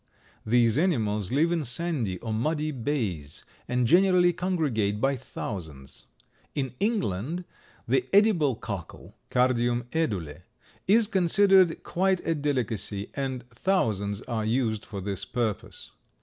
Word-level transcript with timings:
These 0.47 0.79
animals 0.79 1.31
live 1.31 1.51
in 1.51 1.63
sandy 1.63 2.17
or 2.21 2.33
muddy 2.33 2.71
bays, 2.71 3.45
and 3.67 3.85
generally 3.85 4.33
congregate 4.33 4.99
by 4.99 5.15
thousands. 5.15 6.07
In 6.55 6.73
England, 6.79 7.45
the 7.87 8.09
edible 8.11 8.55
cockle 8.55 9.15
(Cardium 9.29 9.83
edule) 9.91 10.41
is 10.87 11.05
considered 11.05 11.83
quite 11.83 12.19
a 12.25 12.33
delicacy 12.33 13.11
and 13.13 13.47
thousands 13.51 14.23
are 14.23 14.43
used 14.43 14.85
for 14.87 15.01
this 15.01 15.23
purpose. 15.23 15.91